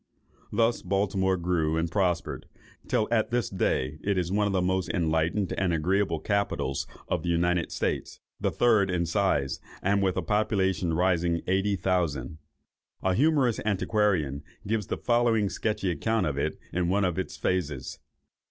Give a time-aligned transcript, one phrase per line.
[0.51, 2.47] Thus Baltimore grew and prospered,
[2.87, 7.21] till at this day it is one of the most enlightened and agreeable capitals of
[7.21, 12.39] the United States, the third in size, and with a population rising eighty thousand.
[13.03, 17.99] A humorous antiquarian gives the following sketchy account of it in one of its phases.